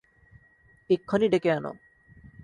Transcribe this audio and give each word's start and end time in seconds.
এক্ষনি 0.89 1.27
ডেকে 1.27 1.49
আনো। 1.51 1.71